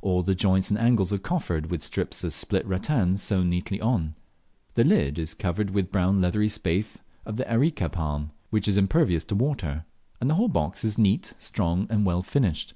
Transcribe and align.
All 0.00 0.22
the 0.22 0.34
joints 0.34 0.70
and 0.70 0.78
angles 0.78 1.12
are 1.12 1.18
coffered 1.18 1.70
with 1.70 1.82
strips 1.82 2.24
of 2.24 2.32
split 2.32 2.64
rattan 2.64 3.18
sewn 3.18 3.50
neatly 3.50 3.82
on. 3.82 4.14
The 4.76 4.82
lid 4.82 5.18
is 5.18 5.34
covered 5.34 5.72
with 5.72 5.84
the 5.84 5.90
brown 5.90 6.22
leathery 6.22 6.48
spathe 6.48 6.96
of 7.26 7.36
the 7.36 7.46
Areca 7.52 7.90
palm, 7.90 8.30
which 8.48 8.66
is 8.66 8.78
impervious 8.78 9.24
to 9.24 9.34
water, 9.34 9.84
and 10.22 10.30
the 10.30 10.36
whole 10.36 10.48
box 10.48 10.84
is 10.84 10.96
neat, 10.96 11.34
strong, 11.38 11.86
and 11.90 12.06
well 12.06 12.22
finished. 12.22 12.72